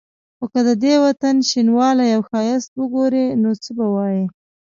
[0.37, 4.25] خو که د دې وطن شینوالی او ښایست وګوري نو څه به وايي.